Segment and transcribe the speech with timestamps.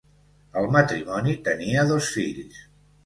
[0.61, 2.63] El matrimoni tenia dos fills.